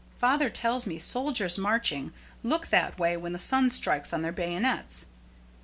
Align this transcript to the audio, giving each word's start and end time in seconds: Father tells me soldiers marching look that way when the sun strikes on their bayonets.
Father 0.15 0.49
tells 0.49 0.87
me 0.87 0.97
soldiers 0.97 1.59
marching 1.59 2.11
look 2.41 2.69
that 2.69 2.97
way 2.97 3.15
when 3.15 3.33
the 3.33 3.37
sun 3.37 3.69
strikes 3.69 4.11
on 4.11 4.23
their 4.23 4.31
bayonets. 4.31 5.05